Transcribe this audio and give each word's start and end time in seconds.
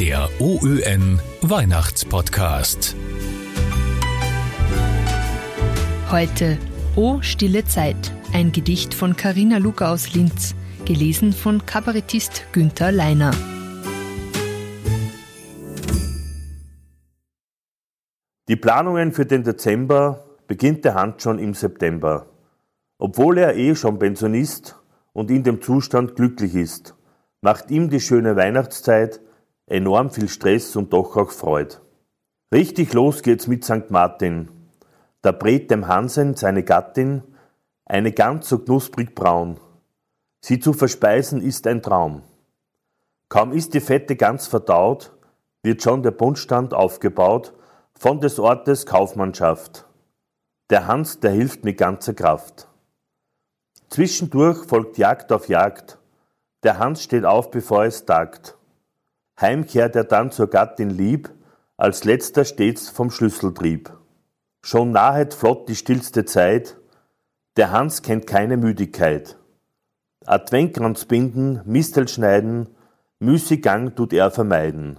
Der 0.00 0.28
OÜN 0.38 1.18
Weihnachtspodcast. 1.42 2.94
Heute 6.12 6.56
O 6.94 7.20
stille 7.20 7.64
Zeit, 7.64 8.12
ein 8.32 8.52
Gedicht 8.52 8.94
von 8.94 9.16
Carina 9.16 9.58
Luca 9.58 9.92
aus 9.92 10.14
Linz, 10.14 10.54
gelesen 10.84 11.32
von 11.32 11.66
Kabarettist 11.66 12.44
Günther 12.52 12.92
Leiner. 12.92 13.32
Die 18.46 18.54
Planungen 18.54 19.10
für 19.10 19.26
den 19.26 19.42
Dezember 19.42 20.26
beginnt 20.46 20.84
der 20.84 20.94
Hand 20.94 21.22
schon 21.22 21.40
im 21.40 21.54
September. 21.54 22.26
Obwohl 22.98 23.38
er 23.38 23.56
eh 23.56 23.74
schon 23.74 23.98
Pensionist 23.98 24.76
und 25.12 25.28
in 25.32 25.42
dem 25.42 25.60
Zustand 25.60 26.14
glücklich 26.14 26.54
ist, 26.54 26.94
macht 27.40 27.72
ihm 27.72 27.90
die 27.90 28.00
schöne 28.00 28.36
Weihnachtszeit 28.36 29.22
enorm 29.70 30.10
viel 30.10 30.28
Stress 30.28 30.76
und 30.76 30.92
doch 30.92 31.16
auch 31.16 31.30
Freude. 31.30 31.76
Richtig 32.52 32.92
los 32.92 33.22
geht's 33.22 33.46
mit 33.46 33.64
St. 33.64 33.90
Martin. 33.90 34.48
Da 35.22 35.32
brät 35.32 35.70
dem 35.70 35.88
Hansen 35.88 36.34
seine 36.34 36.62
Gattin 36.62 37.22
eine 37.84 38.12
Gans 38.12 38.48
so 38.48 38.58
knusprig 38.58 39.14
braun. 39.14 39.58
Sie 40.40 40.60
zu 40.60 40.72
verspeisen 40.72 41.40
ist 41.40 41.66
ein 41.66 41.82
Traum. 41.82 42.22
Kaum 43.30 43.52
ist 43.52 43.74
die 43.74 43.80
fette 43.80 44.14
Gans 44.14 44.46
verdaut, 44.46 45.12
wird 45.62 45.82
schon 45.82 46.02
der 46.02 46.10
Bundstand 46.10 46.74
aufgebaut 46.74 47.54
von 47.94 48.20
des 48.20 48.38
Ortes 48.38 48.86
Kaufmannschaft. 48.86 49.86
Der 50.70 50.86
Hans, 50.86 51.20
der 51.20 51.30
hilft 51.30 51.64
mit 51.64 51.78
ganzer 51.78 52.12
Kraft. 52.12 52.68
Zwischendurch 53.88 54.66
folgt 54.66 54.98
Jagd 54.98 55.32
auf 55.32 55.48
Jagd. 55.48 55.98
Der 56.62 56.78
Hans 56.78 57.02
steht 57.02 57.24
auf, 57.24 57.50
bevor 57.50 57.84
es 57.84 58.04
tagt. 58.04 58.57
Heim 59.40 59.66
kehrt 59.66 59.94
er 59.94 60.04
dann 60.04 60.30
zur 60.30 60.48
Gattin 60.48 60.90
lieb, 60.90 61.30
als 61.76 62.04
letzter 62.04 62.44
stets 62.44 62.88
vom 62.88 63.10
Schlüsseltrieb. 63.10 63.92
Schon 64.62 64.90
nahet 64.90 65.32
flott 65.32 65.68
die 65.68 65.76
stillste 65.76 66.24
Zeit, 66.24 66.76
der 67.56 67.70
Hans 67.70 68.02
kennt 68.02 68.26
keine 68.26 68.56
Müdigkeit. 68.56 69.36
Adventkranz 70.26 71.04
binden, 71.04 71.60
Mistel 71.64 72.08
schneiden, 72.08 72.68
Müßiggang 73.20 73.94
tut 73.94 74.12
er 74.12 74.30
vermeiden. 74.30 74.98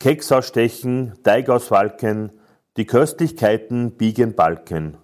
Keks 0.00 0.32
ausstechen, 0.32 1.14
Teig 1.22 1.48
auswalken, 1.48 2.32
die 2.76 2.86
Köstlichkeiten 2.86 3.92
biegen 3.92 4.34
Balken. 4.34 4.96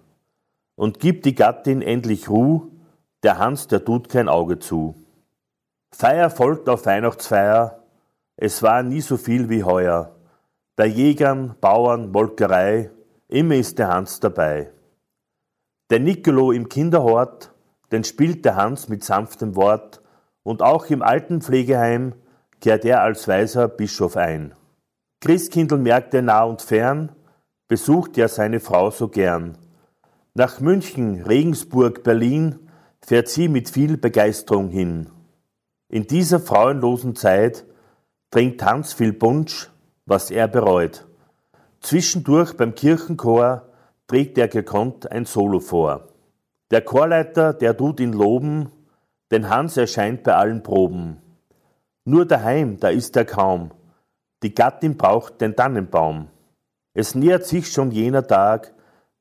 Und 0.75 0.99
gibt 0.99 1.25
die 1.25 1.35
Gattin 1.35 1.81
endlich 1.81 2.29
Ruh, 2.29 2.71
der 3.23 3.37
Hans, 3.37 3.67
der 3.67 3.83
tut 3.83 4.09
kein 4.09 4.29
Auge 4.29 4.59
zu. 4.59 4.95
Feier 5.91 6.29
folgt 6.29 6.69
auf 6.69 6.85
Weihnachtsfeier, 6.85 7.83
es 8.37 8.61
war 8.61 8.83
nie 8.83 9.01
so 9.01 9.17
viel 9.17 9.49
wie 9.49 9.63
heuer. 9.63 10.15
Bei 10.75 10.85
Jägern, 10.85 11.55
Bauern, 11.59 12.11
Molkerei, 12.11 12.91
immer 13.27 13.55
ist 13.55 13.79
der 13.79 13.87
Hans 13.87 14.19
dabei. 14.19 14.71
Der 15.89 15.99
Nicolo 15.99 16.51
im 16.51 16.69
Kinderhort, 16.69 17.51
den 17.91 18.03
spielt 18.03 18.45
der 18.45 18.55
Hans 18.55 18.89
mit 18.89 19.03
sanftem 19.03 19.55
Wort, 19.55 20.01
und 20.43 20.61
auch 20.61 20.85
im 20.85 21.01
Altenpflegeheim 21.01 22.13
kehrt 22.61 22.85
er 22.85 23.01
als 23.01 23.27
weiser 23.27 23.67
Bischof 23.67 24.15
ein. 24.15 24.53
Christkindl 25.19 25.77
merkte 25.77 26.21
nah 26.21 26.43
und 26.43 26.61
fern, 26.61 27.11
besucht 27.67 28.17
er 28.17 28.29
seine 28.29 28.59
Frau 28.59 28.91
so 28.91 29.07
gern. 29.07 29.57
Nach 30.35 30.61
München, 30.61 31.23
Regensburg, 31.23 32.03
Berlin 32.03 32.69
fährt 33.01 33.29
sie 33.29 33.49
mit 33.49 33.69
viel 33.69 33.97
Begeisterung 33.97 34.69
hin. 34.69 35.09
In 35.89 36.05
dieser 36.05 36.39
frauenlosen 36.39 37.15
Zeit 37.15 37.65
trinkt 38.31 38.63
Hans 38.63 38.93
viel 38.93 39.13
Punsch, 39.13 39.69
was 40.05 40.31
er 40.31 40.47
bereut. 40.47 41.05
Zwischendurch 41.81 42.55
beim 42.57 42.75
Kirchenchor 42.75 43.63
trägt 44.07 44.37
er 44.37 44.47
gekonnt 44.47 45.11
ein 45.11 45.25
Solo 45.25 45.59
vor. 45.59 46.07
Der 46.71 46.81
Chorleiter, 46.81 47.53
der 47.53 47.75
tut 47.77 47.99
ihn 47.99 48.13
loben, 48.13 48.71
denn 49.31 49.49
Hans 49.49 49.77
erscheint 49.77 50.23
bei 50.23 50.35
allen 50.35 50.63
Proben. 50.63 51.17
Nur 52.05 52.25
daheim, 52.25 52.79
da 52.79 52.89
ist 52.89 53.15
er 53.15 53.25
kaum. 53.25 53.71
Die 54.43 54.53
Gattin 54.53 54.97
braucht 54.97 55.41
den 55.41 55.55
Tannenbaum. 55.55 56.27
Es 56.93 57.15
nähert 57.15 57.45
sich 57.45 57.71
schon 57.71 57.91
jener 57.91 58.25
Tag, 58.25 58.73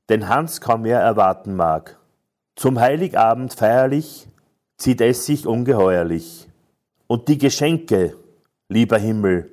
den 0.09 0.28
Hans 0.28 0.61
kaum 0.61 0.83
mehr 0.83 1.00
erwarten 1.00 1.55
mag. 1.55 1.99
Zum 2.55 2.81
Heiligabend 2.81 3.53
feierlich 3.55 4.28
zieht 4.77 5.00
es 5.00 5.27
sich 5.27 5.47
ungeheuerlich. 5.47 6.49
Und 7.06 7.28
die 7.28 7.39
Geschenke, 7.39 8.16
lieber 8.69 8.99
Himmel, 8.99 9.50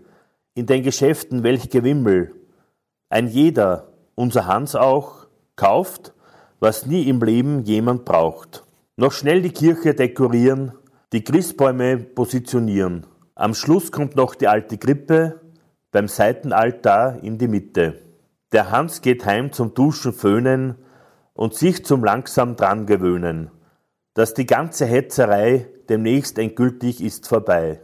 in 0.55 0.65
den 0.65 0.83
Geschäften 0.83 1.43
welch 1.43 1.69
Gewimmel. 1.69 2.33
Ein 3.09 3.27
jeder, 3.27 3.89
unser 4.15 4.47
Hans 4.47 4.75
auch, 4.75 5.27
kauft, 5.55 6.13
was 6.59 6.85
nie 6.85 7.07
im 7.07 7.21
Leben 7.21 7.63
jemand 7.63 8.05
braucht. 8.05 8.63
Noch 8.95 9.11
schnell 9.11 9.41
die 9.41 9.51
Kirche 9.51 9.93
dekorieren, 9.93 10.73
die 11.11 11.23
Christbäume 11.23 11.97
positionieren. 11.97 13.05
Am 13.35 13.53
Schluss 13.53 13.91
kommt 13.91 14.15
noch 14.15 14.35
die 14.35 14.47
alte 14.47 14.77
Krippe, 14.77 15.41
beim 15.91 16.07
Seitenaltar 16.07 17.21
in 17.23 17.37
die 17.37 17.47
Mitte. 17.47 17.99
Der 18.51 18.71
Hans 18.71 19.01
geht 19.01 19.25
heim 19.25 19.51
zum 19.51 19.73
Duschen 19.73 20.13
föhnen 20.13 20.75
und 21.33 21.53
sich 21.53 21.85
zum 21.85 22.03
langsam 22.03 22.55
dran 22.55 22.85
gewöhnen, 22.85 23.51
dass 24.13 24.33
die 24.33 24.45
ganze 24.45 24.85
Hetzerei 24.85 25.67
demnächst 25.89 26.37
endgültig 26.37 27.03
ist 27.03 27.27
vorbei. 27.27 27.81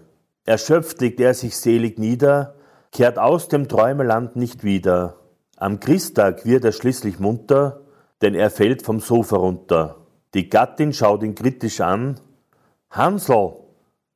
Erschöpft 0.49 0.99
legt 0.99 1.19
er 1.19 1.35
sich 1.35 1.55
selig 1.55 1.99
nieder, 1.99 2.55
kehrt 2.91 3.19
aus 3.19 3.49
dem 3.49 3.67
Träumeland 3.67 4.35
nicht 4.35 4.63
wieder. 4.63 5.17
Am 5.57 5.79
Christtag 5.79 6.43
wird 6.43 6.65
er 6.65 6.71
schließlich 6.71 7.19
munter, 7.19 7.81
denn 8.23 8.33
er 8.33 8.49
fällt 8.49 8.81
vom 8.81 8.99
Sofa 8.99 9.35
runter. 9.35 10.07
Die 10.33 10.49
Gattin 10.49 10.91
schaut 10.91 11.21
ihn 11.21 11.35
kritisch 11.35 11.81
an. 11.81 12.19
Hansel, 12.89 13.57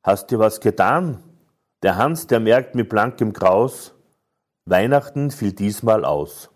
hast 0.02 0.32
du 0.32 0.40
was 0.40 0.58
getan? 0.58 1.22
Der 1.84 1.98
Hans, 1.98 2.26
der 2.26 2.40
merkt 2.40 2.74
mit 2.74 2.88
blankem 2.88 3.32
Graus, 3.32 3.94
Weihnachten 4.64 5.30
fiel 5.30 5.52
diesmal 5.52 6.04
aus. 6.04 6.50